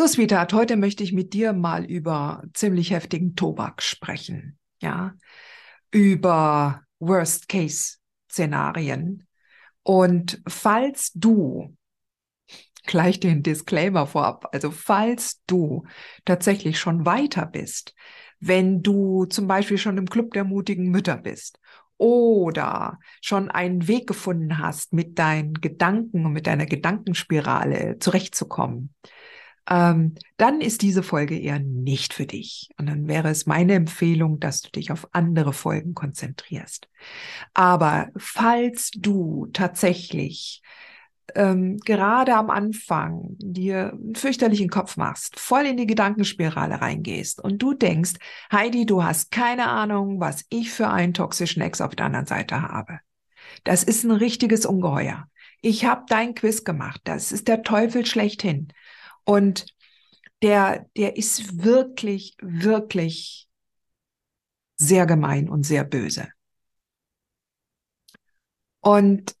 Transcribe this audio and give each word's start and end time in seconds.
So, 0.00 0.06
Sweetheart, 0.06 0.54
heute 0.54 0.78
möchte 0.78 1.04
ich 1.04 1.12
mit 1.12 1.34
dir 1.34 1.52
mal 1.52 1.84
über 1.84 2.42
ziemlich 2.54 2.90
heftigen 2.90 3.36
Tobak 3.36 3.82
sprechen. 3.82 4.58
Ja, 4.80 5.12
über 5.90 6.80
Worst-Case-Szenarien. 7.00 9.26
Und 9.82 10.40
falls 10.48 11.12
du, 11.12 11.76
gleich 12.86 13.20
den 13.20 13.42
Disclaimer 13.42 14.06
vorab, 14.06 14.48
also 14.54 14.70
falls 14.70 15.42
du 15.46 15.84
tatsächlich 16.24 16.80
schon 16.80 17.04
weiter 17.04 17.44
bist, 17.44 17.94
wenn 18.38 18.82
du 18.82 19.26
zum 19.26 19.46
Beispiel 19.46 19.76
schon 19.76 19.98
im 19.98 20.08
Club 20.08 20.32
der 20.32 20.44
mutigen 20.44 20.90
Mütter 20.90 21.18
bist 21.18 21.60
oder 21.98 22.98
schon 23.20 23.50
einen 23.50 23.86
Weg 23.86 24.06
gefunden 24.06 24.56
hast, 24.56 24.94
mit 24.94 25.18
deinen 25.18 25.52
Gedanken 25.52 26.24
und 26.24 26.32
mit 26.32 26.46
deiner 26.46 26.64
Gedankenspirale 26.64 27.98
zurechtzukommen, 27.98 28.94
ähm, 29.68 30.14
dann 30.36 30.60
ist 30.60 30.82
diese 30.82 31.02
Folge 31.02 31.38
eher 31.38 31.58
nicht 31.58 32.14
für 32.14 32.26
dich. 32.26 32.70
Und 32.78 32.86
dann 32.86 33.08
wäre 33.08 33.28
es 33.28 33.46
meine 33.46 33.74
Empfehlung, 33.74 34.40
dass 34.40 34.62
du 34.62 34.70
dich 34.70 34.90
auf 34.90 35.08
andere 35.12 35.52
Folgen 35.52 35.94
konzentrierst. 35.94 36.88
Aber 37.54 38.08
falls 38.16 38.90
du 38.94 39.48
tatsächlich 39.52 40.62
ähm, 41.34 41.78
gerade 41.78 42.34
am 42.34 42.50
Anfang 42.50 43.36
dir 43.38 43.92
einen 43.92 44.14
fürchterlichen 44.14 44.68
Kopf 44.68 44.96
machst, 44.96 45.38
voll 45.38 45.66
in 45.66 45.76
die 45.76 45.86
Gedankenspirale 45.86 46.80
reingehst 46.80 47.40
und 47.40 47.58
du 47.62 47.74
denkst, 47.74 48.14
Heidi, 48.52 48.86
du 48.86 49.04
hast 49.04 49.30
keine 49.30 49.68
Ahnung, 49.68 50.20
was 50.20 50.44
ich 50.48 50.70
für 50.70 50.88
einen 50.88 51.14
toxischen 51.14 51.62
Ex 51.62 51.80
auf 51.80 51.94
der 51.94 52.06
anderen 52.06 52.26
Seite 52.26 52.62
habe. 52.62 53.00
Das 53.64 53.84
ist 53.84 54.04
ein 54.04 54.10
richtiges 54.10 54.66
Ungeheuer. 54.66 55.26
Ich 55.62 55.84
habe 55.84 56.04
dein 56.08 56.34
Quiz 56.34 56.64
gemacht. 56.64 57.00
Das 57.04 57.32
ist 57.32 57.48
der 57.48 57.62
Teufel 57.62 58.06
schlechthin. 58.06 58.68
Und 59.24 59.66
der, 60.42 60.86
der 60.96 61.16
ist 61.16 61.62
wirklich, 61.62 62.36
wirklich 62.40 63.48
sehr 64.76 65.06
gemein 65.06 65.48
und 65.48 65.64
sehr 65.64 65.84
böse. 65.84 66.28
Und 68.80 69.36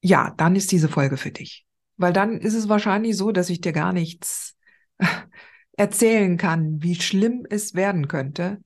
ja, 0.00 0.32
dann 0.36 0.54
ist 0.54 0.70
diese 0.70 0.88
Folge 0.88 1.16
für 1.16 1.32
dich. 1.32 1.66
Weil 1.96 2.12
dann 2.12 2.38
ist 2.38 2.54
es 2.54 2.68
wahrscheinlich 2.68 3.16
so, 3.16 3.32
dass 3.32 3.50
ich 3.50 3.60
dir 3.60 3.72
gar 3.72 3.92
nichts 3.92 4.56
erzählen 5.72 6.36
kann, 6.36 6.82
wie 6.82 6.94
schlimm 6.94 7.46
es 7.48 7.74
werden 7.74 8.08
könnte, 8.08 8.62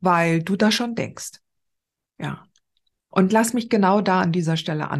weil 0.00 0.42
du 0.42 0.56
da 0.56 0.70
schon 0.70 0.94
denkst. 0.94 1.40
Ja. 2.18 2.46
Und 3.08 3.32
lass 3.32 3.54
mich 3.54 3.70
genau 3.70 4.00
da 4.00 4.20
an 4.20 4.32
dieser 4.32 4.56
Stelle 4.56 4.90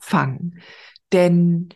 anfangen. 0.00 0.60
Denn 1.12 1.68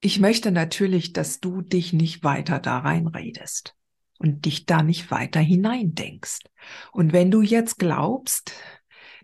ich 0.00 0.20
möchte 0.20 0.52
natürlich, 0.52 1.12
dass 1.12 1.40
du 1.40 1.62
dich 1.62 1.92
nicht 1.92 2.22
weiter 2.22 2.58
da 2.58 2.78
reinredest 2.78 3.74
und 4.18 4.44
dich 4.44 4.66
da 4.66 4.82
nicht 4.82 5.10
weiter 5.10 5.40
hineindenkst. 5.40 6.48
Und 6.92 7.12
wenn 7.12 7.30
du 7.30 7.42
jetzt 7.42 7.78
glaubst, 7.78 8.52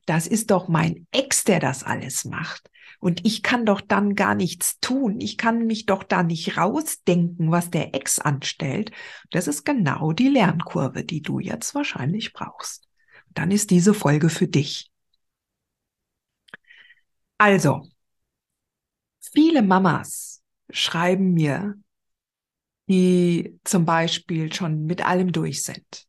das 0.06 0.26
ist 0.26 0.50
doch 0.50 0.68
mein 0.68 1.06
Ex, 1.12 1.44
der 1.44 1.60
das 1.60 1.84
alles 1.84 2.24
macht. 2.24 2.70
Und 3.00 3.24
ich 3.26 3.42
kann 3.42 3.66
doch 3.66 3.80
dann 3.80 4.14
gar 4.14 4.34
nichts 4.34 4.80
tun. 4.80 5.20
Ich 5.20 5.36
kann 5.36 5.66
mich 5.66 5.86
doch 5.86 6.02
da 6.02 6.22
nicht 6.22 6.56
rausdenken, 6.56 7.50
was 7.50 7.70
der 7.70 7.94
Ex 7.94 8.18
anstellt. 8.18 8.92
Das 9.30 9.46
ist 9.46 9.64
genau 9.64 10.12
die 10.12 10.28
Lernkurve, 10.28 11.04
die 11.04 11.20
du 11.20 11.38
jetzt 11.38 11.74
wahrscheinlich 11.74 12.32
brauchst. 12.32 12.88
Dann 13.30 13.50
ist 13.50 13.70
diese 13.70 13.94
Folge 13.94 14.30
für 14.30 14.48
dich. 14.48 14.90
Also, 17.38 17.82
viele 19.20 19.62
Mamas 19.62 20.43
schreiben 20.70 21.34
mir, 21.34 21.74
die 22.88 23.58
zum 23.64 23.84
Beispiel 23.84 24.52
schon 24.52 24.84
mit 24.84 25.06
allem 25.06 25.32
durch 25.32 25.62
sind. 25.62 26.06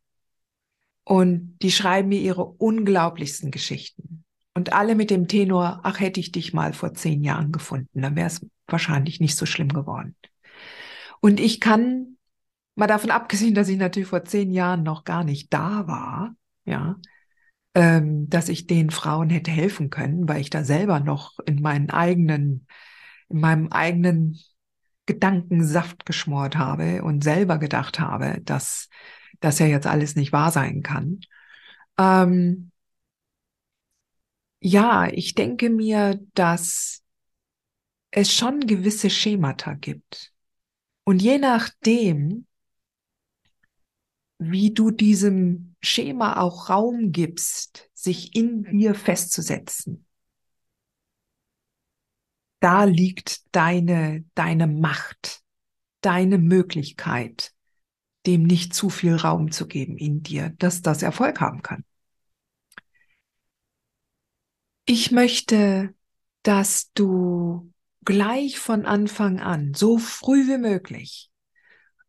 Und 1.03 1.57
die 1.61 1.71
schreiben 1.71 2.09
mir 2.09 2.19
ihre 2.19 2.45
unglaublichsten 2.45 3.51
Geschichten. 3.51 4.23
Und 4.53 4.73
alle 4.73 4.95
mit 4.95 5.09
dem 5.11 5.27
Tenor, 5.27 5.81
ach 5.83 5.99
hätte 5.99 6.19
ich 6.19 6.31
dich 6.31 6.53
mal 6.53 6.73
vor 6.73 6.93
zehn 6.93 7.23
Jahren 7.23 7.51
gefunden, 7.51 8.01
dann 8.01 8.15
wäre 8.15 8.27
es 8.27 8.45
wahrscheinlich 8.67 9.19
nicht 9.19 9.35
so 9.35 9.45
schlimm 9.45 9.69
geworden. 9.69 10.15
Und 11.19 11.39
ich 11.39 11.59
kann, 11.59 12.17
mal 12.75 12.87
davon 12.87 13.11
abgesehen, 13.11 13.53
dass 13.53 13.69
ich 13.69 13.77
natürlich 13.77 14.09
vor 14.09 14.23
zehn 14.23 14.51
Jahren 14.51 14.83
noch 14.83 15.03
gar 15.03 15.23
nicht 15.23 15.53
da 15.53 15.87
war, 15.87 16.35
ja, 16.65 16.95
ähm, 17.73 18.29
dass 18.29 18.49
ich 18.49 18.67
den 18.67 18.89
Frauen 18.89 19.29
hätte 19.29 19.51
helfen 19.51 19.89
können, 19.89 20.27
weil 20.27 20.41
ich 20.41 20.49
da 20.49 20.63
selber 20.63 20.99
noch 21.01 21.37
in 21.45 21.61
meinen 21.61 21.89
eigenen 21.89 22.65
in 23.29 23.39
meinem 23.39 23.67
eigenen 23.71 24.39
Gedankensaft 25.05 26.05
geschmort 26.05 26.55
habe 26.55 27.03
und 27.03 27.23
selber 27.23 27.57
gedacht 27.57 27.99
habe, 27.99 28.41
dass 28.43 28.89
das 29.39 29.59
ja 29.59 29.67
jetzt 29.67 29.87
alles 29.87 30.15
nicht 30.15 30.31
wahr 30.31 30.51
sein 30.51 30.81
kann. 30.81 31.19
Ähm, 31.97 32.71
ja, 34.59 35.07
ich 35.07 35.35
denke 35.35 35.69
mir, 35.69 36.19
dass 36.33 37.03
es 38.11 38.33
schon 38.33 38.61
gewisse 38.61 39.09
Schemata 39.09 39.73
gibt. 39.73 40.33
Und 41.03 41.21
je 41.21 41.37
nachdem, 41.37 42.47
wie 44.39 44.73
du 44.73 44.89
diesem 44.89 45.75
Schema 45.81 46.39
auch 46.39 46.69
Raum 46.69 47.11
gibst, 47.11 47.89
sich 47.93 48.35
in 48.35 48.63
dir 48.63 48.95
festzusetzen, 48.95 50.05
da 52.65 52.85
liegt 52.85 53.43
deine, 53.55 54.25
deine 54.33 54.65
Macht, 54.65 55.43
deine 56.01 56.39
Möglichkeit, 56.39 57.53
dem 58.25 58.41
nicht 58.41 58.73
zu 58.73 58.89
viel 58.89 59.15
Raum 59.15 59.51
zu 59.51 59.67
geben 59.67 59.97
in 59.97 60.23
dir, 60.23 60.49
dass 60.57 60.81
das 60.81 61.03
Erfolg 61.03 61.39
haben 61.41 61.61
kann. 61.61 61.85
Ich 64.85 65.11
möchte, 65.11 65.93
dass 66.41 66.91
du 66.93 67.71
gleich 68.03 68.57
von 68.57 68.87
Anfang 68.87 69.39
an, 69.39 69.75
so 69.75 69.99
früh 69.99 70.47
wie 70.47 70.57
möglich, 70.57 71.29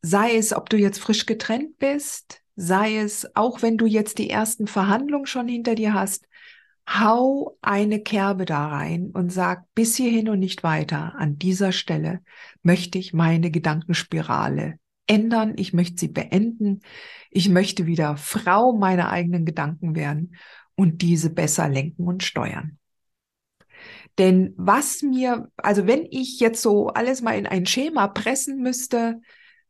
sei 0.01 0.37
es, 0.37 0.55
ob 0.55 0.71
du 0.71 0.79
jetzt 0.79 1.01
frisch 1.01 1.27
getrennt 1.27 1.77
bist, 1.77 2.41
sei 2.55 2.97
es, 2.97 3.29
auch 3.37 3.61
wenn 3.61 3.77
du 3.77 3.85
jetzt 3.85 4.17
die 4.17 4.31
ersten 4.31 4.69
Verhandlungen 4.69 5.27
schon 5.27 5.49
hinter 5.49 5.75
dir 5.75 5.93
hast, 5.93 6.26
hau 6.89 7.59
eine 7.63 8.01
Kerbe 8.01 8.45
da 8.45 8.69
rein 8.69 9.11
und 9.13 9.33
sag 9.33 9.65
bis 9.75 9.97
hierhin 9.97 10.29
und 10.29 10.39
nicht 10.39 10.63
weiter. 10.63 11.15
An 11.17 11.39
dieser 11.39 11.73
Stelle 11.73 12.21
möchte 12.63 12.99
ich 12.99 13.13
meine 13.13 13.51
Gedankenspirale 13.51 14.79
ändern. 15.07 15.55
Ich 15.57 15.73
möchte 15.73 15.99
sie 15.99 16.09
beenden. 16.09 16.81
Ich 17.31 17.49
möchte 17.49 17.87
wieder 17.87 18.17
Frau 18.17 18.73
meiner 18.73 19.11
eigenen 19.11 19.45
Gedanken 19.45 19.95
werden 19.95 20.37
und 20.75 21.03
diese 21.03 21.31
besser 21.31 21.69
lenken 21.69 22.07
und 22.07 22.23
steuern. 22.23 22.79
Denn 24.19 24.55
was 24.57 25.03
mir, 25.03 25.51
also 25.57 25.87
wenn 25.87 26.07
ich 26.11 26.41
jetzt 26.41 26.63
so 26.63 26.89
alles 26.89 27.21
mal 27.21 27.37
in 27.37 27.47
ein 27.47 27.67
Schema 27.67 28.09
pressen 28.09 28.63
müsste, 28.63 29.21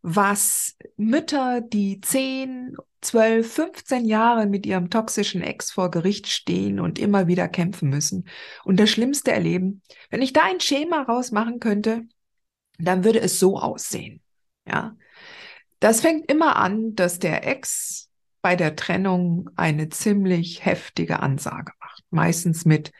was 0.08 0.76
Mütter, 0.96 1.60
die 1.60 2.00
10, 2.00 2.76
12, 3.00 3.52
15 3.52 4.04
Jahre 4.04 4.46
mit 4.46 4.64
ihrem 4.64 4.88
toxischen 4.88 5.42
Ex 5.42 5.72
vor 5.72 5.90
Gericht 5.90 6.28
stehen 6.28 6.78
und 6.78 7.00
immer 7.00 7.26
wieder 7.26 7.48
kämpfen 7.48 7.88
müssen 7.88 8.28
und 8.64 8.78
das 8.78 8.88
Schlimmste 8.88 9.32
erleben. 9.32 9.82
Wenn 10.08 10.22
ich 10.22 10.32
da 10.32 10.44
ein 10.44 10.60
Schema 10.60 11.02
rausmachen 11.02 11.58
könnte, 11.58 12.06
dann 12.78 13.02
würde 13.02 13.20
es 13.20 13.40
so 13.40 13.58
aussehen. 13.58 14.22
Ja. 14.64 14.96
Das 15.80 16.02
fängt 16.02 16.30
immer 16.30 16.54
an, 16.54 16.94
dass 16.94 17.18
der 17.18 17.44
Ex 17.44 18.08
bei 18.42 18.54
der 18.54 18.76
Trennung 18.76 19.50
eine 19.56 19.88
ziemlich 19.88 20.64
heftige 20.64 21.18
Ansage 21.18 21.72
macht. 21.80 22.04
Meistens 22.10 22.64
mit 22.64 22.92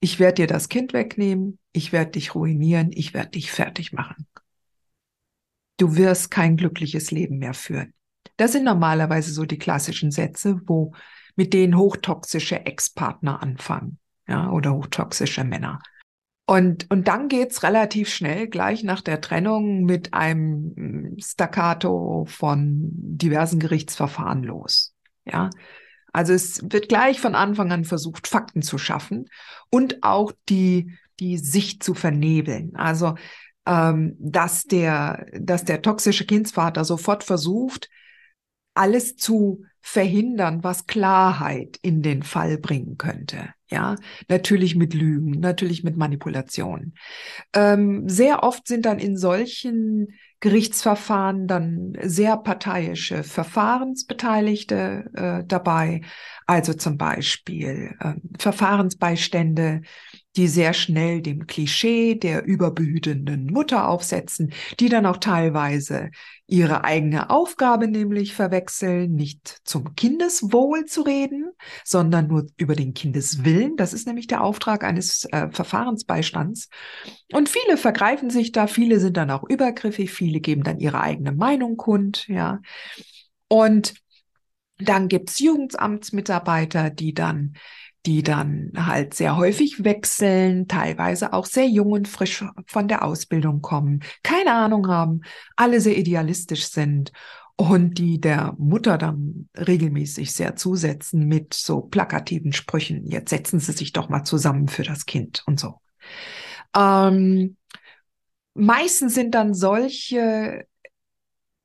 ich 0.00 0.18
werde 0.18 0.36
dir 0.36 0.46
das 0.46 0.70
Kind 0.70 0.94
wegnehmen, 0.94 1.58
ich 1.72 1.92
werde 1.92 2.12
dich 2.12 2.34
ruinieren, 2.34 2.92
ich 2.92 3.12
werde 3.12 3.32
dich 3.32 3.50
fertig 3.50 3.92
machen. 3.92 4.26
Du 5.78 5.96
wirst 5.96 6.30
kein 6.30 6.56
glückliches 6.56 7.10
Leben 7.10 7.38
mehr 7.38 7.54
führen. 7.54 7.94
Das 8.36 8.52
sind 8.52 8.64
normalerweise 8.64 9.32
so 9.32 9.44
die 9.44 9.58
klassischen 9.58 10.10
Sätze, 10.10 10.60
wo 10.66 10.92
mit 11.34 11.54
denen 11.54 11.76
hochtoxische 11.76 12.66
Ex-Partner 12.66 13.42
anfangen, 13.42 13.98
ja, 14.26 14.50
oder 14.50 14.74
hochtoxische 14.74 15.44
Männer. 15.44 15.80
Und, 16.46 16.90
und 16.90 17.08
dann 17.08 17.28
geht's 17.28 17.62
relativ 17.62 18.08
schnell 18.08 18.48
gleich 18.48 18.82
nach 18.82 19.02
der 19.02 19.20
Trennung 19.20 19.84
mit 19.84 20.14
einem 20.14 20.72
mm, 20.76 21.18
Staccato 21.20 22.24
von 22.26 22.88
diversen 22.90 23.60
Gerichtsverfahren 23.60 24.42
los. 24.42 24.94
Ja, 25.24 25.50
also 26.12 26.32
es 26.32 26.62
wird 26.70 26.88
gleich 26.88 27.20
von 27.20 27.34
Anfang 27.34 27.70
an 27.70 27.84
versucht, 27.84 28.26
Fakten 28.26 28.62
zu 28.62 28.78
schaffen 28.78 29.28
und 29.70 30.02
auch 30.02 30.32
die, 30.48 30.96
die 31.20 31.38
Sicht 31.38 31.82
zu 31.82 31.94
vernebeln. 31.94 32.74
Also, 32.76 33.14
ähm, 33.68 34.16
dass 34.18 34.64
der, 34.64 35.26
dass 35.38 35.64
der 35.64 35.82
toxische 35.82 36.24
Kindsvater 36.24 36.84
sofort 36.84 37.22
versucht, 37.22 37.90
alles 38.74 39.16
zu 39.16 39.64
verhindern, 39.80 40.64
was 40.64 40.86
Klarheit 40.86 41.78
in 41.82 42.02
den 42.02 42.22
Fall 42.22 42.58
bringen 42.58 42.96
könnte. 42.96 43.50
Ja, 43.70 43.96
natürlich 44.28 44.74
mit 44.76 44.94
Lügen, 44.94 45.40
natürlich 45.40 45.84
mit 45.84 45.96
Manipulation. 45.96 46.94
Ähm, 47.54 48.08
sehr 48.08 48.42
oft 48.42 48.66
sind 48.66 48.86
dann 48.86 48.98
in 48.98 49.16
solchen 49.16 50.08
Gerichtsverfahren 50.40 51.46
dann 51.46 51.92
sehr 52.02 52.36
parteiische 52.38 53.24
Verfahrensbeteiligte 53.24 55.10
äh, 55.14 55.44
dabei, 55.46 56.00
also 56.46 56.72
zum 56.72 56.96
Beispiel 56.96 57.94
äh, 58.00 58.14
Verfahrensbeistände, 58.38 59.82
die 60.38 60.46
sehr 60.48 60.72
schnell 60.72 61.20
dem 61.20 61.48
Klischee 61.48 62.14
der 62.14 62.44
überbehütenden 62.44 63.46
Mutter 63.46 63.88
aufsetzen, 63.88 64.52
die 64.78 64.88
dann 64.88 65.04
auch 65.04 65.16
teilweise 65.16 66.10
ihre 66.46 66.84
eigene 66.84 67.28
Aufgabe 67.28 67.88
nämlich 67.88 68.34
verwechseln, 68.34 69.14
nicht 69.16 69.58
zum 69.64 69.96
Kindeswohl 69.96 70.84
zu 70.86 71.02
reden, 71.02 71.50
sondern 71.84 72.28
nur 72.28 72.46
über 72.56 72.76
den 72.76 72.94
Kindeswillen. 72.94 73.76
Das 73.76 73.92
ist 73.92 74.06
nämlich 74.06 74.28
der 74.28 74.42
Auftrag 74.42 74.84
eines 74.84 75.24
äh, 75.32 75.48
Verfahrensbeistands. 75.50 76.68
Und 77.32 77.48
viele 77.48 77.76
vergreifen 77.76 78.30
sich 78.30 78.52
da, 78.52 78.68
viele 78.68 79.00
sind 79.00 79.16
dann 79.16 79.32
auch 79.32 79.42
übergriffig, 79.42 80.12
viele 80.12 80.38
geben 80.38 80.62
dann 80.62 80.78
ihre 80.78 81.00
eigene 81.00 81.32
Meinung 81.32 81.76
kund, 81.76 82.28
ja. 82.28 82.60
Und 83.48 83.94
dann 84.78 85.08
gibt's 85.08 85.40
Jugendamtsmitarbeiter, 85.40 86.90
die 86.90 87.12
dann 87.12 87.54
die 88.06 88.22
dann 88.22 88.72
halt 88.76 89.14
sehr 89.14 89.36
häufig 89.36 89.84
wechseln, 89.84 90.68
teilweise 90.68 91.32
auch 91.32 91.46
sehr 91.46 91.66
jung 91.66 91.92
und 91.92 92.08
frisch 92.08 92.44
von 92.66 92.88
der 92.88 93.04
Ausbildung 93.04 93.60
kommen, 93.60 94.00
keine 94.22 94.52
Ahnung 94.52 94.88
haben, 94.88 95.22
alle 95.56 95.80
sehr 95.80 95.96
idealistisch 95.98 96.68
sind 96.68 97.12
und 97.56 97.98
die 97.98 98.20
der 98.20 98.54
Mutter 98.56 98.98
dann 98.98 99.48
regelmäßig 99.56 100.32
sehr 100.32 100.54
zusetzen 100.54 101.26
mit 101.26 101.54
so 101.54 101.80
plakativen 101.80 102.52
Sprüchen. 102.52 103.04
Jetzt 103.06 103.30
setzen 103.30 103.58
Sie 103.58 103.72
sich 103.72 103.92
doch 103.92 104.08
mal 104.08 104.22
zusammen 104.22 104.68
für 104.68 104.84
das 104.84 105.06
Kind 105.06 105.42
und 105.46 105.58
so. 105.58 105.80
Ähm, 106.76 107.56
meistens 108.54 109.14
sind 109.14 109.34
dann 109.34 109.54
solche 109.54 110.66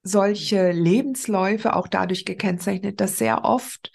solche 0.03 0.71
Lebensläufe 0.71 1.75
auch 1.75 1.87
dadurch 1.87 2.25
gekennzeichnet, 2.25 2.99
dass 2.99 3.17
sehr 3.17 3.45
oft 3.45 3.91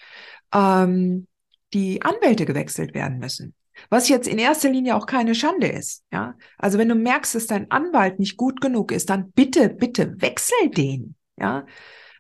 ähm, 0.55 1.27
die 1.73 2.03
Anwälte 2.03 2.47
gewechselt 2.47 2.95
werden 2.95 3.19
müssen. 3.19 3.55
Was 3.91 4.09
jetzt 4.09 4.27
in 4.27 4.39
erster 4.39 4.71
Linie 4.71 4.97
auch 4.97 5.07
keine 5.07 5.35
Schande 5.35 5.69
ist. 5.69 6.05
Ja, 6.13 6.35
also 6.57 6.79
wenn 6.79 6.89
du 6.89 6.95
merkst, 6.95 7.35
dass 7.35 7.47
dein 7.47 7.71
Anwalt 7.71 8.19
nicht 8.19 8.37
gut 8.37 8.61
genug 8.61 8.93
ist, 8.93 9.11
dann 9.11 9.31
bitte, 9.33 9.69
bitte 9.69 10.21
wechsel 10.21 10.71
den. 10.71 11.15
Ja, 11.37 11.65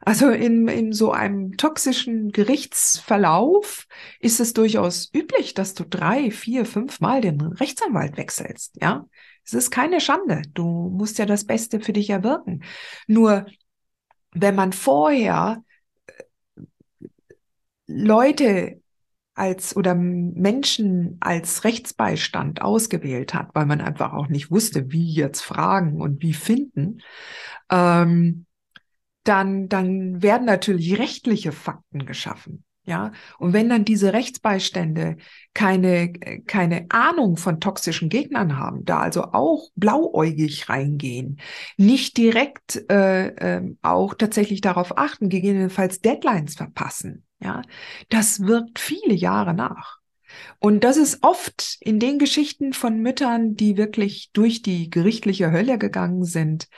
also 0.00 0.30
in, 0.30 0.68
in 0.68 0.92
so 0.92 1.10
einem 1.10 1.56
toxischen 1.56 2.30
Gerichtsverlauf 2.30 3.86
ist 4.20 4.38
es 4.40 4.52
durchaus 4.52 5.10
üblich, 5.12 5.54
dass 5.54 5.74
du 5.74 5.84
drei, 5.84 6.30
vier, 6.30 6.64
fünf 6.64 7.00
Mal 7.00 7.20
den 7.20 7.40
Rechtsanwalt 7.40 8.16
wechselst. 8.16 8.76
Ja, 8.80 9.06
es 9.44 9.54
ist 9.54 9.70
keine 9.70 10.00
Schande. 10.00 10.42
Du 10.54 10.64
musst 10.64 11.18
ja 11.18 11.26
das 11.26 11.44
Beste 11.44 11.80
für 11.80 11.92
dich 11.92 12.10
erwirken. 12.10 12.62
Nur 13.06 13.46
wenn 14.32 14.54
man 14.54 14.72
vorher 14.72 15.64
äh, 16.06 16.22
Leute 17.86 18.80
als 19.38 19.76
oder 19.76 19.94
Menschen 19.94 21.17
als 21.20 21.64
Rechtsbeistand 21.64 22.62
ausgewählt 22.62 23.35
hat, 23.35 23.49
weil 23.55 23.67
man 23.67 23.81
einfach 23.81 24.12
auch 24.12 24.29
nicht 24.29 24.50
wusste, 24.50 24.90
wie 24.90 25.12
jetzt 25.12 25.43
fragen 25.43 26.00
und 26.00 26.23
wie 26.23 26.35
finden, 26.35 27.00
ähm, 27.70 28.46
dann, 29.25 29.69
dann 29.69 30.23
werden 30.23 30.46
natürlich 30.46 30.99
rechtliche 30.99 31.52
Fakten 31.52 32.06
geschaffen. 32.06 32.64
Ja, 32.88 33.12
und 33.38 33.52
wenn 33.52 33.69
dann 33.69 33.85
diese 33.85 34.14
Rechtsbeistände 34.14 35.19
keine, 35.52 36.11
keine 36.46 36.87
Ahnung 36.88 37.37
von 37.37 37.61
toxischen 37.61 38.08
Gegnern 38.08 38.56
haben, 38.56 38.87
da 38.87 39.00
also 39.00 39.25
auch 39.25 39.69
blauäugig 39.76 40.70
reingehen, 40.70 41.38
nicht 41.76 42.17
direkt 42.17 42.90
äh, 42.90 43.26
äh, 43.26 43.75
auch 43.82 44.14
tatsächlich 44.14 44.62
darauf 44.62 44.96
achten, 44.96 45.29
gegebenenfalls 45.29 46.00
Deadlines 46.00 46.55
verpassen, 46.55 47.27
ja, 47.40 47.62
das 48.08 48.40
wirkt 48.40 48.79
viele 48.79 49.14
Jahre 49.14 49.55
nach. 49.55 49.99
Und 50.58 50.85
das 50.85 50.96
ist 50.96 51.23
oft 51.23 51.79
in 51.81 51.99
den 51.99 52.19
Geschichten 52.19 52.73
von 52.73 53.00
Müttern, 53.00 53.55
die 53.55 53.76
wirklich 53.76 54.31
durch 54.32 54.62
die 54.62 54.90
gerichtliche 54.90 55.50
Hölle 55.50 55.79
gegangen 55.79 56.25
sind, 56.25 56.69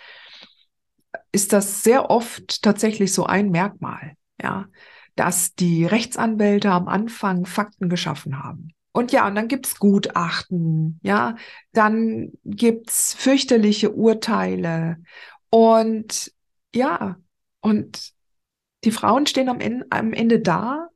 ist 1.33 1.53
das 1.53 1.83
sehr 1.83 2.11
oft 2.11 2.62
tatsächlich 2.62 3.12
so 3.12 3.27
ein 3.27 3.51
Merkmal, 3.51 4.15
ja 4.41 4.69
dass 5.21 5.55
die 5.55 5.85
Rechtsanwälte 5.85 6.71
am 6.71 6.89
Anfang 6.89 7.45
Fakten 7.45 7.91
geschaffen 7.91 8.43
haben. 8.43 8.73
Und 8.93 9.12
ja, 9.12 9.29
und 9.29 9.35
dann 9.35 9.49
gibt's 9.49 9.79
Gutachten, 9.79 10.99
ja, 11.03 11.37
dann 11.73 12.33
gibt's 12.45 13.15
fürchterliche 13.15 13.93
Urteile 13.93 14.97
und 15.51 16.33
ja, 16.75 17.17
und 17.61 18.12
die 18.85 18.91
Frauen 18.91 19.27
stehen 19.27 19.49
am 19.49 19.61
Ende, 19.61 19.87
am 19.91 20.12
Ende 20.12 20.41
da, 20.41 20.88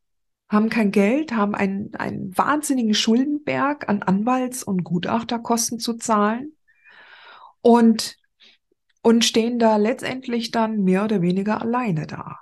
haben 0.49 0.69
kein 0.69 0.91
Geld, 0.91 1.33
haben 1.33 1.55
einen, 1.55 1.95
einen 1.95 2.37
wahnsinnigen 2.37 2.95
Schuldenberg 2.95 3.89
an 3.89 4.03
Anwalts- 4.03 4.63
und 4.63 4.85
Gutachterkosten 4.85 5.79
zu 5.79 5.95
zahlen 5.95 6.57
und, 7.61 8.17
und 9.03 9.25
stehen 9.25 9.59
da 9.59 9.77
letztendlich 9.77 10.51
dann 10.51 10.85
mehr 10.85 11.05
oder 11.05 11.23
weniger 11.23 11.61
alleine 11.61 12.07
da. 12.07 12.41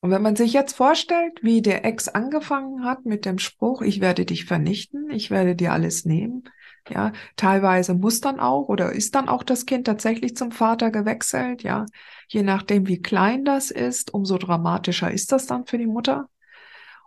Und 0.00 0.10
wenn 0.10 0.22
man 0.22 0.36
sich 0.36 0.52
jetzt 0.52 0.74
vorstellt, 0.74 1.42
wie 1.42 1.62
der 1.62 1.84
Ex 1.86 2.08
angefangen 2.08 2.84
hat 2.84 3.06
mit 3.06 3.24
dem 3.24 3.38
Spruch, 3.38 3.80
ich 3.80 4.02
werde 4.02 4.26
dich 4.26 4.44
vernichten, 4.44 5.10
ich 5.10 5.30
werde 5.30 5.56
dir 5.56 5.72
alles 5.72 6.04
nehmen, 6.04 6.44
ja, 6.90 7.12
teilweise 7.36 7.94
muss 7.94 8.20
dann 8.20 8.38
auch 8.38 8.68
oder 8.68 8.92
ist 8.92 9.14
dann 9.14 9.30
auch 9.30 9.42
das 9.42 9.64
Kind 9.64 9.86
tatsächlich 9.86 10.36
zum 10.36 10.52
Vater 10.52 10.90
gewechselt, 10.90 11.62
ja, 11.62 11.86
je 12.34 12.42
nachdem, 12.42 12.86
wie 12.86 13.00
klein 13.00 13.44
das 13.44 13.70
ist, 13.70 14.12
umso 14.12 14.36
dramatischer 14.38 15.10
ist 15.10 15.32
das 15.32 15.46
dann 15.46 15.66
für 15.66 15.78
die 15.78 15.86
Mutter. 15.86 16.28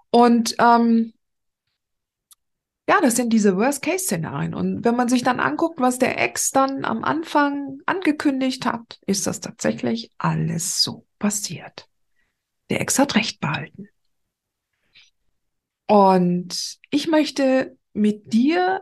Und 0.10 0.56
ähm, 0.60 1.14
ja, 2.90 3.02
das 3.02 3.18
sind 3.18 3.34
diese 3.34 3.58
Worst-Case-Szenarien. 3.58 4.54
Und 4.54 4.86
wenn 4.86 4.96
man 4.96 5.10
sich 5.10 5.22
dann 5.22 5.42
anguckt, 5.42 5.82
was 5.82 6.00
der 6.00 6.20
Ex 6.20 6.52
dann 6.52 6.86
am 6.86 7.04
Anfang 7.04 7.80
angekündigt 7.86 8.66
hat, 8.66 9.00
ist 9.06 9.28
das 9.28 9.42
tatsächlich 9.42 10.10
alles 10.18 10.82
so 10.82 11.06
passiert. 11.20 11.90
Der 12.70 12.80
Ex 12.80 12.98
hat 12.98 13.16
Recht 13.16 13.42
behalten. 13.42 13.90
Und 15.88 16.80
ich 16.90 17.08
möchte 17.08 17.78
mit 17.94 18.32
dir 18.34 18.82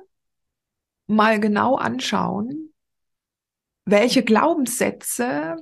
mal 1.07 1.39
genau 1.39 1.75
anschauen, 1.75 2.73
welche 3.85 4.23
Glaubenssätze 4.23 5.55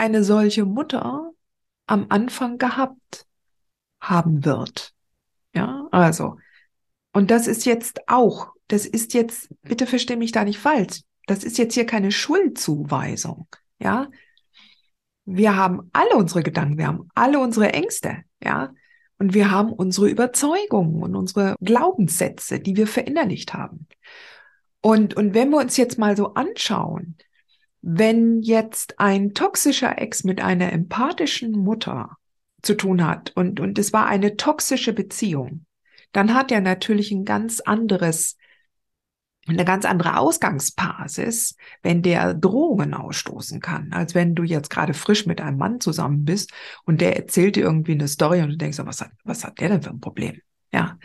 eine 0.00 0.24
solche 0.24 0.64
Mutter 0.64 1.30
am 1.86 2.06
Anfang 2.08 2.56
gehabt 2.56 3.26
haben 4.00 4.44
wird. 4.46 4.94
Ja, 5.54 5.88
also, 5.90 6.38
und 7.12 7.30
das 7.30 7.46
ist 7.46 7.66
jetzt 7.66 8.08
auch, 8.08 8.48
das 8.68 8.86
ist 8.86 9.12
jetzt, 9.12 9.50
bitte 9.62 9.86
versteh 9.86 10.16
mich 10.16 10.32
da 10.32 10.44
nicht 10.44 10.58
falsch, 10.58 11.02
das 11.26 11.44
ist 11.44 11.58
jetzt 11.58 11.74
hier 11.74 11.84
keine 11.84 12.12
Schuldzuweisung. 12.12 13.46
Ja, 13.78 14.08
wir 15.26 15.54
haben 15.54 15.90
alle 15.92 16.16
unsere 16.16 16.42
Gedanken, 16.42 16.78
wir 16.78 16.86
haben 16.86 17.08
alle 17.14 17.38
unsere 17.38 17.72
Ängste, 17.72 18.18
ja. 18.42 18.72
Und 19.18 19.34
wir 19.34 19.50
haben 19.50 19.70
unsere 19.70 20.08
Überzeugungen 20.08 21.02
und 21.02 21.14
unsere 21.14 21.54
Glaubenssätze, 21.60 22.58
die 22.58 22.76
wir 22.76 22.86
verinnerlicht 22.86 23.52
haben. 23.52 23.86
Und, 24.80 25.12
und 25.12 25.34
wenn 25.34 25.50
wir 25.50 25.58
uns 25.58 25.76
jetzt 25.76 25.98
mal 25.98 26.16
so 26.16 26.32
anschauen, 26.32 27.18
wenn 27.82 28.42
jetzt 28.42 29.00
ein 29.00 29.34
toxischer 29.34 30.00
Ex 30.00 30.24
mit 30.24 30.40
einer 30.40 30.72
empathischen 30.72 31.52
Mutter 31.52 32.16
zu 32.62 32.74
tun 32.74 33.06
hat 33.06 33.32
und, 33.36 33.60
und 33.60 33.78
es 33.78 33.92
war 33.92 34.06
eine 34.06 34.36
toxische 34.36 34.92
Beziehung, 34.92 35.64
dann 36.12 36.34
hat 36.34 36.52
er 36.52 36.60
natürlich 36.60 37.10
ein 37.10 37.24
ganz 37.24 37.60
anderes 37.60 38.36
eine 39.46 39.64
ganz 39.64 39.84
andere 39.84 40.18
Ausgangsbasis, 40.18 41.56
wenn 41.82 42.02
der 42.02 42.34
Drohungen 42.34 42.94
ausstoßen 42.94 43.60
kann, 43.60 43.92
als 43.92 44.14
wenn 44.14 44.34
du 44.34 44.44
jetzt 44.44 44.70
gerade 44.70 44.94
frisch 44.94 45.26
mit 45.26 45.40
einem 45.40 45.56
Mann 45.56 45.80
zusammen 45.80 46.24
bist 46.24 46.52
und 46.84 47.00
der 47.00 47.16
erzählt 47.16 47.56
dir 47.56 47.64
irgendwie 47.64 47.92
eine 47.92 48.06
Story 48.06 48.42
und 48.42 48.50
du 48.50 48.56
denkst, 48.56 48.78
was 48.78 49.00
hat, 49.00 49.10
was 49.24 49.42
hat 49.42 49.58
der 49.58 49.70
denn 49.70 49.82
für 49.82 49.90
ein 49.90 50.00
Problem? 50.00 50.40
Ja, 50.72 50.98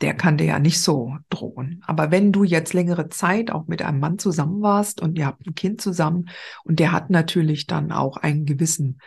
der 0.00 0.14
kann 0.14 0.38
dir 0.38 0.46
ja 0.46 0.58
nicht 0.58 0.80
so 0.80 1.16
drohen. 1.30 1.82
Aber 1.86 2.10
wenn 2.10 2.32
du 2.32 2.44
jetzt 2.44 2.72
längere 2.72 3.08
Zeit 3.08 3.50
auch 3.50 3.66
mit 3.66 3.82
einem 3.82 4.00
Mann 4.00 4.18
zusammen 4.18 4.62
warst 4.62 5.00
und 5.00 5.18
ihr 5.18 5.26
habt 5.26 5.46
ein 5.46 5.54
Kind 5.54 5.80
zusammen 5.80 6.28
und 6.64 6.78
der 6.78 6.92
hat 6.92 7.10
natürlich 7.10 7.66
dann 7.66 7.92
auch 7.92 8.16
einen 8.16 8.46
gewissen 8.46 9.00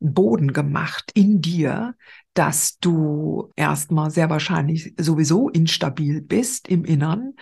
Boden 0.00 0.52
gemacht 0.52 1.10
in 1.14 1.40
dir, 1.40 1.94
dass 2.34 2.78
du 2.78 3.52
erstmal 3.56 4.10
sehr 4.10 4.30
wahrscheinlich 4.30 4.94
sowieso 4.98 5.48
instabil 5.48 6.22
bist 6.22 6.68
im 6.68 6.84
Innern, 6.84 7.34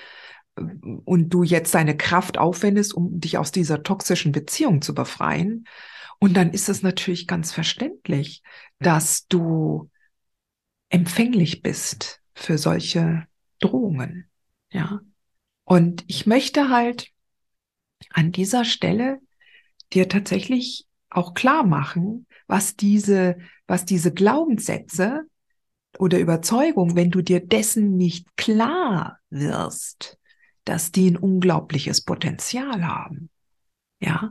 und 0.56 1.28
du 1.30 1.42
jetzt 1.42 1.74
deine 1.74 1.96
Kraft 1.96 2.38
aufwendest, 2.38 2.94
um 2.94 3.20
dich 3.20 3.38
aus 3.38 3.52
dieser 3.52 3.82
toxischen 3.82 4.32
Beziehung 4.32 4.80
zu 4.80 4.94
befreien. 4.94 5.66
Und 6.18 6.34
dann 6.36 6.50
ist 6.50 6.68
es 6.68 6.82
natürlich 6.82 7.26
ganz 7.26 7.52
verständlich, 7.52 8.42
dass 8.78 9.26
du 9.26 9.90
empfänglich 10.88 11.62
bist 11.62 12.22
für 12.36 12.58
solche 12.58 13.26
Drohungen. 13.58 14.28
Ja. 14.70 15.00
Und 15.64 16.04
ich 16.06 16.26
möchte 16.26 16.68
halt 16.68 17.10
an 18.10 18.30
dieser 18.30 18.64
Stelle 18.64 19.18
dir 19.92 20.08
tatsächlich 20.08 20.86
auch 21.10 21.34
klar 21.34 21.64
machen, 21.64 22.26
was 22.46 22.76
diese, 22.76 23.38
was 23.66 23.84
diese 23.84 24.12
Glaubenssätze 24.12 25.22
oder 25.98 26.20
Überzeugung, 26.20 26.94
wenn 26.94 27.10
du 27.10 27.22
dir 27.22 27.40
dessen 27.40 27.96
nicht 27.96 28.36
klar 28.36 29.18
wirst, 29.30 30.18
dass 30.64 30.92
die 30.92 31.10
ein 31.10 31.16
unglaubliches 31.16 32.02
Potenzial 32.02 32.86
haben. 32.86 33.30
Ja. 33.98 34.30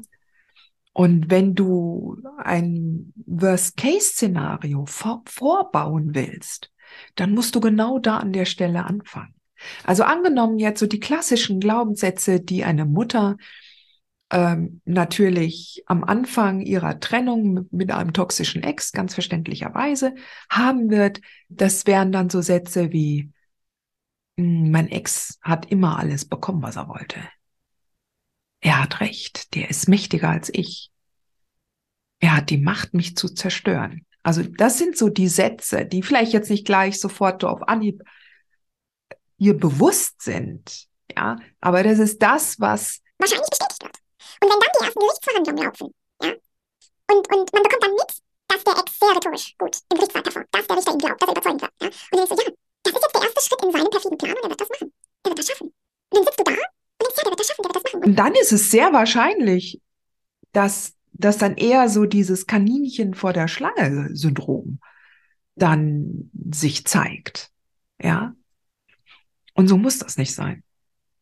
Und 0.93 1.29
wenn 1.31 1.55
du 1.55 2.17
ein 2.37 3.13
Worst-Case-Szenario 3.25 4.85
vor 4.85 5.23
vorbauen 5.25 6.13
willst, 6.13 6.71
dann 7.15 7.31
musst 7.31 7.55
du 7.55 7.59
genau 7.59 7.99
da 7.99 8.17
an 8.17 8.33
der 8.33 8.45
Stelle 8.45 8.85
anfangen. 8.85 9.33
Also 9.83 10.03
angenommen 10.03 10.59
jetzt 10.59 10.79
so 10.79 10.87
die 10.87 10.99
klassischen 10.99 11.59
Glaubenssätze, 11.59 12.39
die 12.39 12.63
eine 12.63 12.85
Mutter 12.85 13.37
ähm, 14.31 14.81
natürlich 14.85 15.83
am 15.85 16.03
Anfang 16.03 16.61
ihrer 16.61 16.99
Trennung 16.99 17.67
mit 17.71 17.91
einem 17.91 18.13
toxischen 18.13 18.63
Ex 18.63 18.91
ganz 18.91 19.13
verständlicherweise 19.13 20.15
haben 20.49 20.89
wird, 20.89 21.21
das 21.49 21.85
wären 21.85 22.11
dann 22.11 22.29
so 22.29 22.41
Sätze 22.41 22.91
wie, 22.91 23.31
hm, 24.37 24.71
mein 24.71 24.89
Ex 24.89 25.39
hat 25.41 25.71
immer 25.71 25.99
alles 25.99 26.25
bekommen, 26.25 26.61
was 26.61 26.75
er 26.75 26.89
wollte. 26.89 27.19
Er 28.61 28.81
hat 28.81 28.99
recht, 28.99 29.53
der 29.53 29.69
ist 29.69 29.87
mächtiger 29.87 30.29
als 30.29 30.49
ich. 30.51 30.91
Er 32.19 32.37
hat 32.37 32.49
die 32.49 32.57
Macht, 32.57 32.93
mich 32.93 33.15
zu 33.15 33.29
zerstören. 33.29 34.04
Also 34.25 34.41
das 34.41 34.79
sind 34.79 34.97
so 34.97 35.09
die 35.09 35.27
Sätze, 35.27 35.85
die 35.85 36.01
vielleicht 36.01 36.33
jetzt 36.33 36.49
nicht 36.49 36.65
gleich 36.65 36.99
sofort 36.99 37.43
auf 37.43 37.61
Anhieb 37.67 38.01
ihr 39.37 39.55
bewusst 39.55 40.19
sind. 40.23 40.87
Ja, 41.15 41.37
aber 41.61 41.83
das 41.83 41.99
ist 41.99 42.23
das, 42.23 42.59
was 42.59 43.01
wahrscheinlich 43.19 43.47
bestätigt 43.51 43.83
wird. 43.83 43.95
Und 44.41 44.49
wenn 44.49 44.59
dann 44.59 44.71
die 44.73 44.83
ersten 44.83 44.99
Gerichtsverhandlungen 44.99 45.63
laufen, 45.63 45.93
ja, 46.23 46.29
und, 47.13 47.35
und 47.35 47.53
man 47.53 47.61
bekommt 47.61 47.83
dann 47.83 47.91
mit, 47.91 48.11
dass 48.47 48.63
der 48.63 48.73
Ex 48.73 48.99
sehr 48.99 49.15
rhetorisch 49.15 49.55
gut 49.59 49.77
im 49.91 49.97
Gerichtssaal 49.97 50.23
davon, 50.23 50.43
dass 50.49 50.65
der 50.65 50.77
Richter 50.77 50.93
ihm 50.93 50.97
glaubt, 50.97 51.21
dass 51.21 51.29
er 51.29 51.31
überzeugen 51.31 51.61
wird, 51.61 51.73
ja, 51.81 51.87
und 51.87 51.93
dann 52.11 52.25
denkst 52.25 52.43
du, 52.43 52.49
ja, 52.49 52.55
das 52.81 52.93
ist 52.93 53.03
jetzt 53.03 53.15
der 53.15 53.21
erste 53.21 53.41
Schritt 53.45 53.63
in 53.63 53.71
seinem 53.71 53.89
perfiden 53.91 54.17
Plan 54.17 54.33
und 54.33 54.43
er 54.43 54.49
wird 54.49 54.61
das 54.61 54.69
machen. 54.69 54.93
Er 55.21 55.29
wird 55.29 55.39
das 55.39 55.47
schaffen. 55.47 55.67
Und 55.67 56.17
dann 56.17 56.23
sitzt 56.25 56.39
du 56.39 56.43
da 56.43 56.51
und 56.51 56.57
denkst, 56.57 57.17
ja, 57.17 57.23
der 57.23 57.31
wird 57.31 57.39
das 57.39 57.47
schaffen, 57.47 57.61
der 57.61 57.69
wird 57.69 57.85
das 57.85 57.93
machen. 57.93 58.03
Und 58.09 58.15
dann 58.15 58.33
ist 58.33 58.51
es 58.51 58.71
sehr 58.71 58.91
wahrscheinlich, 58.91 59.81
dass, 60.51 60.95
dass 61.17 61.37
dann 61.37 61.55
eher 61.55 61.89
so 61.89 62.05
dieses 62.05 62.45
Kaninchen 62.47 63.13
vor 63.13 63.33
der 63.33 63.47
Schlange-Syndrom 63.47 64.79
dann 65.55 66.29
sich 66.51 66.85
zeigt. 66.85 67.51
Ja. 68.01 68.35
Und 69.53 69.67
so 69.67 69.77
muss 69.77 69.99
das 69.99 70.17
nicht 70.17 70.33
sein. 70.33 70.63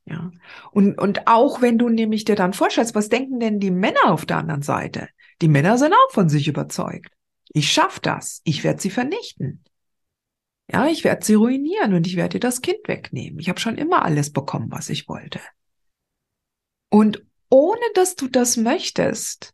Ja. 0.06 0.32
Und, 0.72 1.00
und 1.00 1.28
auch 1.28 1.62
wenn 1.62 1.78
du 1.78 1.90
nämlich 1.90 2.26
dir 2.26 2.36
dann 2.36 2.54
vorstellst, 2.54 2.96
was 2.96 3.10
denken 3.10 3.40
denn 3.40 3.60
die 3.60 3.72
Männer 3.72 4.06
auf 4.06 4.26
der 4.26 4.38
anderen 4.38 4.64
Seite? 4.64 5.08
Die 5.42 5.48
Männer 5.48 5.78
sind 5.78 5.94
auch 5.94 6.12
von 6.12 6.30
sich 6.30 6.48
überzeugt. 6.48 7.12
Ich 7.50 7.72
schaff 7.72 8.00
das. 8.00 8.42
Ich 8.44 8.64
werde 8.64 8.82
sie 8.82 8.90
vernichten. 8.90 9.64
Ja, 10.72 10.88
ich 10.88 11.04
werde 11.04 11.24
sie 11.24 11.36
ruinieren 11.36 11.94
und 11.94 12.08
ich 12.08 12.16
werde 12.16 12.34
dir 12.34 12.40
das 12.40 12.62
Kind 12.62 12.80
wegnehmen. 12.88 13.40
Ich 13.40 13.50
habe 13.50 13.60
schon 13.60 13.78
immer 13.78 14.04
alles 14.04 14.32
bekommen, 14.32 14.72
was 14.72 14.90
ich 14.90 15.08
wollte. 15.08 15.40
Und 16.90 17.24
ohne 17.50 17.86
dass 17.94 18.16
du 18.16 18.28
das 18.28 18.58
möchtest, 18.58 19.54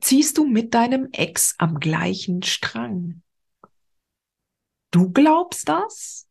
ziehst 0.00 0.38
du 0.38 0.46
mit 0.46 0.74
deinem 0.74 1.08
Ex 1.12 1.54
am 1.58 1.80
gleichen 1.80 2.42
Strang. 2.42 3.22
Du 4.90 5.10
glaubst 5.10 5.68
das, 5.68 6.26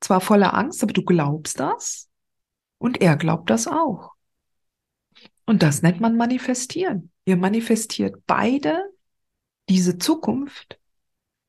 zwar 0.00 0.20
voller 0.20 0.54
Angst, 0.54 0.82
aber 0.82 0.92
du 0.92 1.04
glaubst 1.04 1.60
das 1.60 2.08
und 2.78 3.00
er 3.00 3.16
glaubt 3.16 3.50
das 3.50 3.66
auch. 3.66 4.12
Und 5.46 5.62
das 5.62 5.82
nennt 5.82 6.00
man 6.00 6.16
manifestieren. 6.16 7.12
Ihr 7.24 7.36
manifestiert 7.36 8.26
beide 8.26 8.82
diese 9.68 9.98
Zukunft 9.98 10.78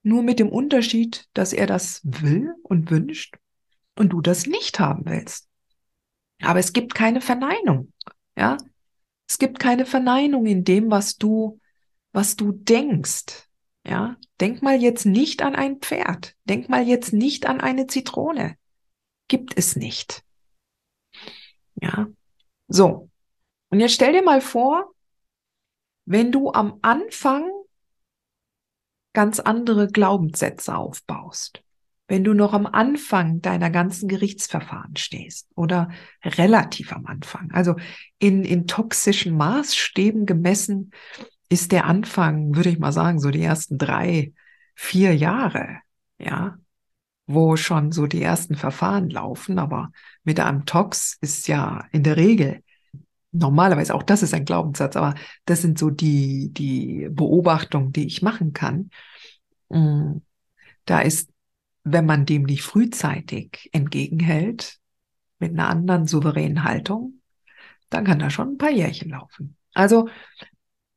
nur 0.03 0.23
mit 0.23 0.39
dem 0.39 0.49
Unterschied, 0.49 1.27
dass 1.33 1.53
er 1.53 1.67
das 1.67 2.01
will 2.03 2.53
und 2.63 2.89
wünscht 2.91 3.37
und 3.95 4.09
du 4.09 4.21
das 4.21 4.45
nicht 4.45 4.79
haben 4.79 5.05
willst. 5.05 5.47
Aber 6.41 6.59
es 6.59 6.73
gibt 6.73 6.93
keine 6.93 7.21
Verneinung. 7.21 7.91
Ja, 8.37 8.57
es 9.27 9.37
gibt 9.37 9.59
keine 9.59 9.85
Verneinung 9.85 10.45
in 10.45 10.63
dem, 10.63 10.89
was 10.89 11.17
du, 11.17 11.59
was 12.11 12.35
du 12.35 12.51
denkst. 12.51 13.47
Ja, 13.85 14.17
denk 14.41 14.61
mal 14.61 14.81
jetzt 14.81 15.05
nicht 15.05 15.41
an 15.41 15.55
ein 15.55 15.79
Pferd. 15.79 16.35
Denk 16.45 16.69
mal 16.69 16.87
jetzt 16.87 17.13
nicht 17.13 17.45
an 17.45 17.61
eine 17.61 17.87
Zitrone. 17.87 18.57
Gibt 19.27 19.57
es 19.57 19.75
nicht. 19.75 20.23
Ja, 21.75 22.07
so. 22.67 23.09
Und 23.69 23.79
jetzt 23.79 23.93
stell 23.93 24.13
dir 24.13 24.23
mal 24.23 24.41
vor, 24.41 24.93
wenn 26.05 26.31
du 26.31 26.51
am 26.51 26.79
Anfang 26.81 27.49
ganz 29.13 29.39
andere 29.39 29.87
Glaubenssätze 29.87 30.75
aufbaust. 30.75 31.63
Wenn 32.07 32.23
du 32.23 32.33
noch 32.33 32.53
am 32.53 32.65
Anfang 32.65 33.41
deiner 33.41 33.69
ganzen 33.69 34.07
Gerichtsverfahren 34.07 34.95
stehst 34.95 35.49
oder 35.55 35.89
relativ 36.23 36.93
am 36.93 37.05
Anfang, 37.05 37.51
also 37.51 37.75
in, 38.17 38.43
in 38.43 38.65
toxischen 38.65 39.35
Maßstäben 39.35 40.25
gemessen, 40.25 40.91
ist 41.49 41.71
der 41.71 41.85
Anfang, 41.85 42.55
würde 42.55 42.69
ich 42.69 42.79
mal 42.79 42.91
sagen, 42.91 43.19
so 43.19 43.29
die 43.29 43.43
ersten 43.43 43.77
drei, 43.77 44.33
vier 44.75 45.15
Jahre, 45.15 45.79
ja, 46.17 46.57
wo 47.25 47.57
schon 47.57 47.91
so 47.91 48.07
die 48.07 48.21
ersten 48.21 48.55
Verfahren 48.55 49.09
laufen, 49.09 49.59
aber 49.59 49.91
mit 50.23 50.39
einem 50.39 50.65
Tox 50.65 51.17
ist 51.19 51.47
ja 51.47 51.85
in 51.91 52.03
der 52.03 52.15
Regel 52.15 52.63
normalerweise, 53.31 53.93
auch 53.93 54.03
das 54.03 54.23
ist 54.23 54.33
ein 54.33 54.45
Glaubenssatz, 54.45 54.95
aber 54.95 55.15
das 55.45 55.61
sind 55.61 55.77
so 55.77 55.89
die, 55.89 56.49
die 56.53 57.07
Beobachtungen, 57.11 57.91
die 57.91 58.07
ich 58.07 58.21
machen 58.21 58.53
kann. 58.53 58.89
Mm, 59.69 60.17
da 60.85 60.99
ist, 60.99 61.29
wenn 61.91 62.05
man 62.05 62.25
dem 62.25 62.43
nicht 62.43 62.63
frühzeitig 62.63 63.69
entgegenhält, 63.71 64.79
mit 65.39 65.51
einer 65.51 65.69
anderen 65.69 66.07
souveränen 66.07 66.63
Haltung, 66.63 67.21
dann 67.89 68.05
kann 68.05 68.19
da 68.19 68.29
schon 68.29 68.53
ein 68.53 68.57
paar 68.57 68.71
Jährchen 68.71 69.11
laufen. 69.11 69.55
Also, 69.73 70.09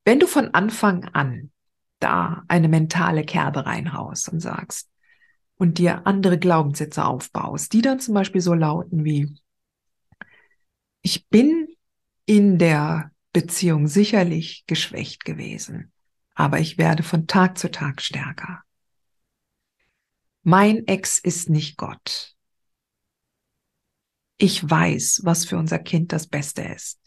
wenn 0.05 0.19
du 0.19 0.27
von 0.27 0.55
Anfang 0.55 1.05
an 1.05 1.51
da 1.99 2.43
eine 2.49 2.69
mentale 2.69 3.25
Kerbe 3.25 3.67
reinhaust 3.67 4.31
und 4.31 4.41
sagst 4.41 4.91
und 5.57 5.79
dir 5.79 6.07
andere 6.07 6.39
Glaubenssätze 6.39 7.05
aufbaust, 7.05 7.73
die 7.75 7.83
dann 7.83 8.01
zum 8.01 8.15
Beispiel 8.15 8.41
so 8.41 8.55
lauten 8.55 9.05
wie, 9.05 9.37
ich 11.03 11.29
bin 11.29 11.69
in 12.25 12.59
der 12.59 13.13
Beziehung 13.33 13.87
sicherlich 13.87 14.65
geschwächt 14.67 15.25
gewesen, 15.25 15.93
aber 16.35 16.59
ich 16.59 16.79
werde 16.79 17.03
von 17.03 17.27
Tag 17.27 17.59
zu 17.59 17.71
Tag 17.71 18.01
stärker. 18.01 18.63
Mein 20.43 20.87
Ex 20.87 21.19
ist 21.19 21.51
nicht 21.51 21.77
Gott. 21.77 22.35
Ich 24.39 24.69
weiß, 24.69 25.21
was 25.25 25.45
für 25.45 25.59
unser 25.59 25.79
Kind 25.79 26.13
das 26.13 26.27
Beste 26.27 26.63
ist. 26.63 26.99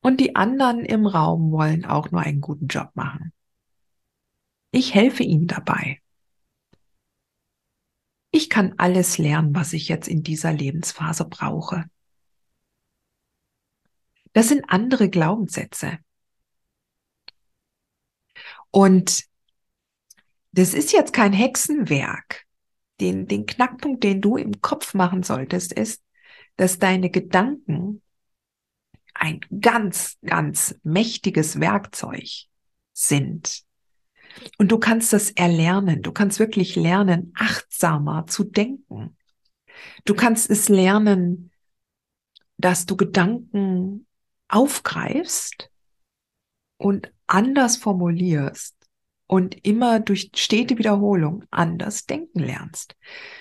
Und 0.00 0.18
die 0.20 0.34
anderen 0.34 0.84
im 0.84 1.06
Raum 1.06 1.52
wollen 1.52 1.84
auch 1.84 2.10
nur 2.10 2.20
einen 2.20 2.40
guten 2.40 2.66
Job 2.66 2.90
machen. 2.94 3.32
Ich 4.72 4.94
helfe 4.94 5.22
ihnen 5.22 5.46
dabei. 5.46 6.02
Ich 8.32 8.50
kann 8.50 8.74
alles 8.78 9.18
lernen, 9.18 9.54
was 9.54 9.72
ich 9.72 9.88
jetzt 9.88 10.08
in 10.08 10.24
dieser 10.24 10.52
Lebensphase 10.52 11.24
brauche. 11.24 11.84
Das 14.32 14.48
sind 14.48 14.64
andere 14.68 15.08
Glaubenssätze. 15.08 15.98
Und 18.72 19.24
das 20.54 20.72
ist 20.72 20.92
jetzt 20.92 21.12
kein 21.12 21.32
Hexenwerk, 21.32 22.44
den, 23.00 23.26
den 23.26 23.44
Knackpunkt, 23.44 24.04
den 24.04 24.20
du 24.20 24.36
im 24.36 24.60
Kopf 24.60 24.94
machen 24.94 25.24
solltest, 25.24 25.72
ist, 25.72 26.02
dass 26.56 26.78
deine 26.78 27.10
Gedanken 27.10 28.02
ein 29.14 29.40
ganz, 29.60 30.16
ganz 30.24 30.78
mächtiges 30.84 31.58
Werkzeug 31.58 32.28
sind. 32.92 33.64
Und 34.56 34.70
du 34.70 34.78
kannst 34.78 35.12
das 35.12 35.32
erlernen. 35.32 36.02
Du 36.02 36.12
kannst 36.12 36.38
wirklich 36.38 36.76
lernen, 36.76 37.32
achtsamer 37.36 38.26
zu 38.28 38.44
denken. 38.44 39.16
Du 40.04 40.14
kannst 40.14 40.50
es 40.50 40.68
lernen, 40.68 41.50
dass 42.58 42.86
du 42.86 42.96
Gedanken 42.96 44.06
aufgreifst 44.46 45.68
und 46.76 47.12
anders 47.26 47.76
formulierst 47.76 48.83
und 49.34 49.66
immer 49.66 49.98
durch 49.98 50.30
stete 50.36 50.78
Wiederholung 50.78 51.42
anders 51.50 52.06
denken 52.06 52.38
lernst. 52.38 52.94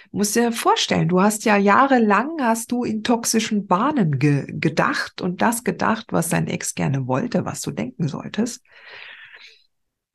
Du 0.10 0.18
musst 0.18 0.36
dir 0.36 0.52
vorstellen, 0.52 1.08
du 1.08 1.22
hast 1.22 1.46
ja 1.46 1.56
jahrelang 1.56 2.42
hast 2.42 2.72
du 2.72 2.84
in 2.84 3.04
toxischen 3.04 3.68
Bahnen 3.68 4.18
ge 4.18 4.48
gedacht 4.48 5.22
und 5.22 5.44
das 5.44 5.64
gedacht, 5.64 6.08
was 6.10 6.30
dein 6.30 6.48
Ex 6.48 6.74
gerne 6.74 7.06
wollte, 7.06 7.46
was 7.46 7.62
du 7.62 7.70
denken 7.70 8.08
solltest. 8.08 8.64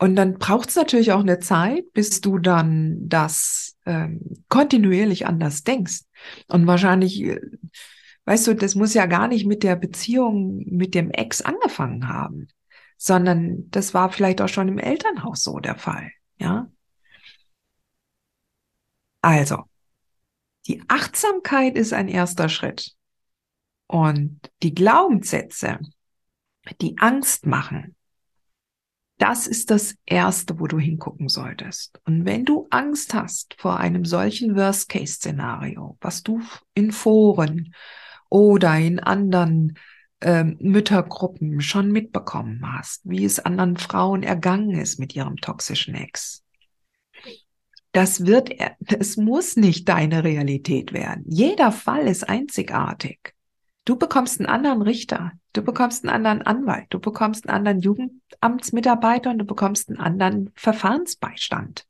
Und 0.00 0.16
dann 0.16 0.38
braucht 0.38 0.70
es 0.70 0.74
natürlich 0.74 1.12
auch 1.12 1.20
eine 1.20 1.38
Zeit, 1.38 1.84
bis 1.92 2.20
du 2.20 2.38
dann 2.38 2.96
das 3.08 3.76
ähm, 3.86 4.20
kontinuierlich 4.48 5.28
anders 5.28 5.62
denkst. 5.62 6.00
Und 6.48 6.66
wahrscheinlich, 6.66 7.22
äh, 7.22 7.40
weißt 8.24 8.48
du, 8.48 8.54
das 8.54 8.74
muss 8.74 8.94
ja 8.94 9.06
gar 9.06 9.28
nicht 9.28 9.46
mit 9.46 9.62
der 9.62 9.76
Beziehung 9.76 10.64
mit 10.66 10.96
dem 10.96 11.12
Ex 11.12 11.40
angefangen 11.40 12.08
haben, 12.08 12.48
sondern 12.98 13.70
das 13.70 13.94
war 13.94 14.10
vielleicht 14.10 14.42
auch 14.42 14.48
schon 14.48 14.68
im 14.68 14.78
Elternhaus 14.78 15.42
so 15.42 15.58
der 15.60 15.76
Fall. 15.76 16.10
Ja. 16.38 16.70
Also, 19.22 19.64
die 20.66 20.82
Achtsamkeit 20.88 21.76
ist 21.76 21.92
ein 21.92 22.08
erster 22.08 22.48
Schritt. 22.48 22.94
Und 23.86 24.40
die 24.62 24.74
Glaubenssätze, 24.74 25.78
die 26.80 26.98
Angst 26.98 27.46
machen, 27.46 27.96
das 29.16 29.46
ist 29.46 29.70
das 29.70 29.96
Erste, 30.04 30.60
wo 30.60 30.66
du 30.66 30.78
hingucken 30.78 31.28
solltest. 31.28 32.00
Und 32.04 32.24
wenn 32.24 32.44
du 32.44 32.66
Angst 32.70 33.14
hast 33.14 33.54
vor 33.58 33.78
einem 33.78 34.04
solchen 34.04 34.54
Worst-Case-Szenario, 34.56 35.96
was 36.00 36.22
du 36.22 36.40
in 36.74 36.92
Foren 36.92 37.74
oder 38.28 38.76
in 38.76 39.00
anderen 39.00 39.78
ähm, 40.20 40.56
Müttergruppen 40.60 41.60
schon 41.60 41.92
mitbekommen 41.92 42.62
hast, 42.72 43.02
wie 43.04 43.24
es 43.24 43.38
anderen 43.38 43.76
Frauen 43.76 44.22
ergangen 44.22 44.72
ist 44.72 44.98
mit 44.98 45.14
ihrem 45.14 45.36
toxischen 45.36 45.94
Ex, 45.94 46.44
das 47.92 48.26
wird, 48.26 48.50
es 48.86 49.16
muss 49.16 49.56
nicht 49.56 49.88
deine 49.88 50.22
Realität 50.22 50.92
werden. 50.92 51.24
Jeder 51.26 51.72
Fall 51.72 52.06
ist 52.06 52.28
einzigartig. 52.28 53.34
Du 53.84 53.96
bekommst 53.96 54.38
einen 54.38 54.48
anderen 54.48 54.82
Richter, 54.82 55.32
du 55.54 55.62
bekommst 55.62 56.04
einen 56.04 56.14
anderen 56.14 56.42
Anwalt, 56.42 56.86
du 56.90 57.00
bekommst 57.00 57.48
einen 57.48 57.56
anderen 57.56 57.80
Jugendamtsmitarbeiter 57.80 59.30
und 59.30 59.38
du 59.38 59.46
bekommst 59.46 59.88
einen 59.88 59.98
anderen 59.98 60.52
Verfahrensbeistand. 60.54 61.86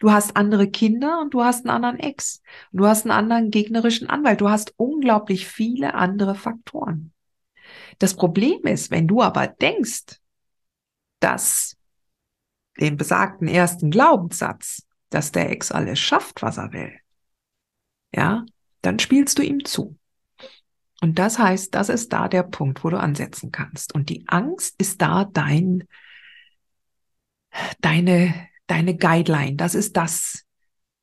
Du 0.00 0.12
hast 0.12 0.36
andere 0.36 0.68
Kinder 0.68 1.20
und 1.20 1.34
du 1.34 1.42
hast 1.42 1.64
einen 1.64 1.74
anderen 1.74 1.98
Ex. 1.98 2.42
Du 2.72 2.86
hast 2.86 3.04
einen 3.04 3.12
anderen 3.12 3.50
gegnerischen 3.50 4.08
Anwalt. 4.08 4.40
Du 4.40 4.48
hast 4.48 4.74
unglaublich 4.76 5.46
viele 5.46 5.94
andere 5.94 6.34
Faktoren. 6.34 7.12
Das 8.00 8.16
Problem 8.16 8.62
ist, 8.62 8.90
wenn 8.90 9.06
du 9.06 9.22
aber 9.22 9.46
denkst, 9.46 10.20
dass 11.20 11.76
den 12.80 12.96
besagten 12.96 13.46
ersten 13.46 13.90
Glaubenssatz, 13.90 14.86
dass 15.10 15.32
der 15.32 15.50
Ex 15.50 15.70
alles 15.70 16.00
schafft, 16.00 16.40
was 16.40 16.56
er 16.56 16.72
will, 16.72 16.92
ja, 18.14 18.46
dann 18.80 18.98
spielst 18.98 19.38
du 19.38 19.42
ihm 19.42 19.64
zu. 19.66 19.98
Und 21.02 21.18
das 21.18 21.38
heißt, 21.38 21.74
das 21.74 21.90
ist 21.90 22.12
da 22.12 22.28
der 22.28 22.42
Punkt, 22.42 22.84
wo 22.84 22.90
du 22.90 22.98
ansetzen 22.98 23.52
kannst. 23.52 23.94
Und 23.94 24.08
die 24.08 24.24
Angst 24.28 24.76
ist 24.78 25.02
da 25.02 25.26
dein, 25.26 25.84
deine, 27.80 28.48
deine 28.66 28.96
Guideline. 28.96 29.56
Das 29.56 29.74
ist 29.74 29.98
das, 29.98 30.46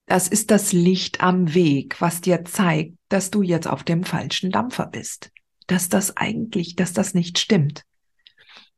das 0.07 0.27
ist 0.27 0.49
das 0.49 0.73
Licht 0.73 1.21
am 1.21 1.53
Weg, 1.53 2.01
was 2.01 2.21
dir 2.21 2.43
zeigt, 2.43 2.95
dass 3.10 3.29
du 3.29 3.43
jetzt 3.43 3.67
auf 3.67 3.83
dem 3.83 4.03
falschen 4.03 4.51
Dampfer 4.51 4.88
bist. 4.88 5.31
Dass 5.67 5.89
das 5.89 6.17
eigentlich, 6.17 6.75
dass 6.75 6.93
das 6.93 7.13
nicht 7.13 7.39
stimmt. 7.39 7.84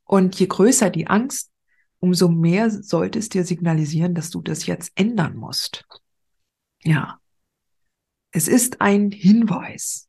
Und 0.04 0.40
je 0.40 0.48
größer 0.48 0.90
die 0.90 1.08
Angst, 1.08 1.52
umso 2.00 2.30
mehr 2.30 2.70
sollte 2.72 3.20
es 3.20 3.30
dir 3.30 3.44
signalisieren, 3.44 4.16
dass 4.16 4.30
du 4.30 4.42
das 4.42 4.66
jetzt 4.66 4.92
ändern 4.96 5.36
musst. 5.36 5.86
Ja. 6.84 7.20
Es 8.32 8.48
ist 8.48 8.82
ein 8.82 9.12
Hinweis. 9.12 10.08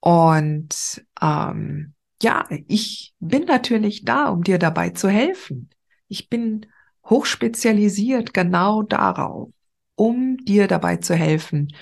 Und 0.00 1.04
ähm, 1.20 1.94
ja, 2.22 2.48
ich 2.66 3.14
bin 3.20 3.44
natürlich 3.44 4.04
da, 4.04 4.28
um 4.28 4.42
dir 4.42 4.58
dabei 4.58 4.90
zu 4.90 5.08
helfen. 5.08 5.70
Ich 6.08 6.28
bin 6.28 6.66
hochspezialisiert 7.04 8.34
genau 8.34 8.82
darauf, 8.82 9.50
um 9.94 10.36
dir 10.38 10.66
dabei 10.66 10.96
zu 10.96 11.14
helfen, 11.14 11.74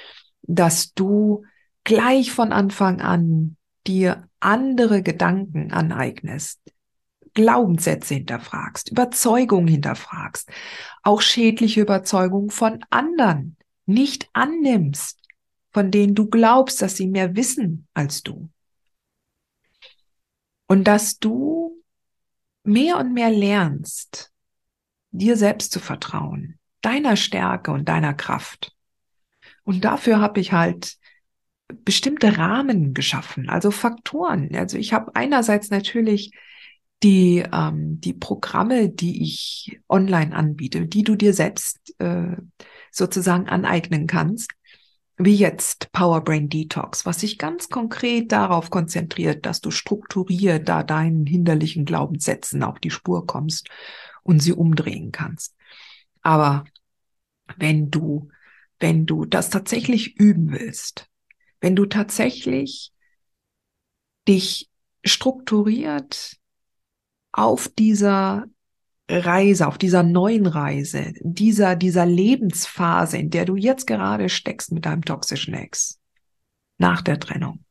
dass 0.42 0.92
du 0.92 1.44
gleich 1.84 2.32
von 2.32 2.52
Anfang 2.52 3.00
an 3.00 3.55
dir 3.86 4.28
andere 4.40 5.02
Gedanken 5.02 5.72
aneignest, 5.72 6.60
Glaubenssätze 7.34 8.14
hinterfragst, 8.14 8.90
Überzeugungen 8.90 9.68
hinterfragst, 9.68 10.50
auch 11.02 11.20
schädliche 11.20 11.82
Überzeugungen 11.82 12.50
von 12.50 12.84
anderen 12.90 13.56
nicht 13.84 14.28
annimmst, 14.32 15.20
von 15.72 15.90
denen 15.90 16.14
du 16.14 16.26
glaubst, 16.28 16.80
dass 16.82 16.96
sie 16.96 17.06
mehr 17.06 17.36
wissen 17.36 17.86
als 17.94 18.22
du. 18.22 18.48
Und 20.66 20.84
dass 20.84 21.18
du 21.18 21.82
mehr 22.64 22.98
und 22.98 23.12
mehr 23.12 23.30
lernst, 23.30 24.32
dir 25.10 25.36
selbst 25.36 25.72
zu 25.72 25.78
vertrauen, 25.78 26.58
deiner 26.80 27.16
Stärke 27.16 27.70
und 27.70 27.88
deiner 27.88 28.14
Kraft. 28.14 28.74
Und 29.64 29.84
dafür 29.84 30.20
habe 30.20 30.40
ich 30.40 30.52
halt 30.52 30.98
bestimmte 31.68 32.38
Rahmen 32.38 32.94
geschaffen, 32.94 33.48
also 33.48 33.70
Faktoren. 33.70 34.54
Also 34.54 34.78
ich 34.78 34.92
habe 34.92 35.14
einerseits 35.14 35.70
natürlich 35.70 36.32
die, 37.02 37.44
ähm, 37.52 38.00
die 38.00 38.14
Programme, 38.14 38.88
die 38.88 39.22
ich 39.22 39.80
online 39.88 40.34
anbiete, 40.34 40.86
die 40.86 41.02
du 41.02 41.16
dir 41.16 41.34
selbst 41.34 41.94
äh, 41.98 42.36
sozusagen 42.90 43.48
aneignen 43.48 44.06
kannst 44.06 44.50
wie 45.18 45.34
jetzt 45.34 45.90
Power 45.92 46.22
Brain 46.22 46.48
Detox, 46.48 47.06
was 47.06 47.20
sich 47.20 47.38
ganz 47.38 47.68
konkret 47.68 48.32
darauf 48.32 48.70
konzentriert, 48.70 49.46
dass 49.46 49.60
du 49.60 49.70
strukturiert 49.70 50.68
da 50.68 50.82
deinen 50.82 51.26
hinderlichen 51.26 51.84
Glaubenssätzen 51.84 52.62
auf 52.62 52.78
die 52.80 52.90
Spur 52.90 53.26
kommst 53.26 53.68
und 54.22 54.40
sie 54.40 54.52
umdrehen 54.52 55.12
kannst. 55.12 55.54
Aber 56.20 56.64
wenn 57.56 57.90
du, 57.90 58.28
wenn 58.78 59.06
du 59.06 59.24
das 59.24 59.48
tatsächlich 59.48 60.16
üben 60.16 60.52
willst, 60.52 61.08
wenn 61.66 61.74
du 61.74 61.86
tatsächlich 61.86 62.92
dich 64.28 64.70
strukturiert 65.04 66.36
auf 67.32 67.68
dieser 67.68 68.46
Reise, 69.10 69.66
auf 69.66 69.76
dieser 69.76 70.04
neuen 70.04 70.46
Reise, 70.46 71.12
dieser, 71.22 71.74
dieser 71.74 72.06
Lebensphase, 72.06 73.18
in 73.18 73.30
der 73.30 73.46
du 73.46 73.56
jetzt 73.56 73.88
gerade 73.88 74.28
steckst 74.28 74.70
mit 74.70 74.86
deinem 74.86 75.02
toxischen 75.02 75.54
Ex, 75.54 75.98
nach 76.78 77.02
der 77.02 77.18
Trennung. 77.18 77.64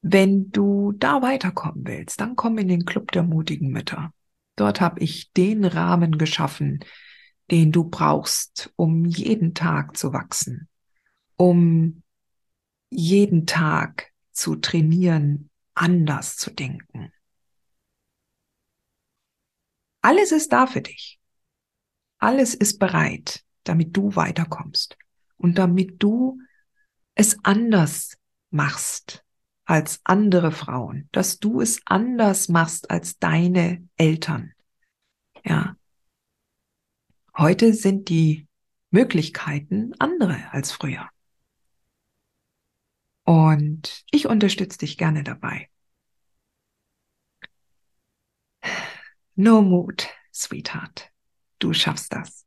Wenn 0.00 0.52
du 0.52 0.92
da 0.92 1.22
weiterkommen 1.22 1.84
willst, 1.88 2.20
dann 2.20 2.36
komm 2.36 2.58
in 2.58 2.68
den 2.68 2.84
Club 2.84 3.10
der 3.10 3.24
mutigen 3.24 3.72
Mütter. 3.72 4.12
Dort 4.54 4.80
habe 4.80 5.00
ich 5.00 5.32
den 5.32 5.64
Rahmen 5.64 6.18
geschaffen, 6.18 6.84
den 7.50 7.72
du 7.72 7.82
brauchst, 7.82 8.72
um 8.76 9.04
jeden 9.04 9.54
Tag 9.54 9.96
zu 9.96 10.12
wachsen, 10.12 10.67
um 11.38 12.02
jeden 12.90 13.46
Tag 13.46 14.12
zu 14.32 14.56
trainieren, 14.56 15.48
anders 15.74 16.36
zu 16.36 16.50
denken 16.50 17.10
alles 20.08 20.32
ist 20.32 20.52
da 20.52 20.66
für 20.66 20.80
dich. 20.80 21.20
Alles 22.18 22.54
ist 22.54 22.78
bereit, 22.78 23.44
damit 23.64 23.96
du 23.96 24.16
weiterkommst 24.16 24.96
und 25.36 25.58
damit 25.58 26.02
du 26.02 26.40
es 27.14 27.36
anders 27.44 28.16
machst 28.50 29.22
als 29.64 30.00
andere 30.04 30.50
Frauen, 30.50 31.08
dass 31.12 31.38
du 31.38 31.60
es 31.60 31.82
anders 31.84 32.48
machst 32.48 32.90
als 32.90 33.18
deine 33.18 33.86
Eltern. 33.96 34.54
Ja. 35.44 35.76
Heute 37.36 37.74
sind 37.74 38.08
die 38.08 38.48
Möglichkeiten 38.90 39.92
andere 39.98 40.50
als 40.52 40.72
früher. 40.72 41.08
Und 43.28 44.06
ich 44.10 44.26
unterstütze 44.26 44.78
dich 44.78 44.96
gerne 44.96 45.22
dabei. 45.22 45.68
No 49.36 49.60
Mut, 49.60 50.08
Sweetheart. 50.32 51.10
Du 51.58 51.74
schaffst 51.74 52.14
das. 52.14 52.46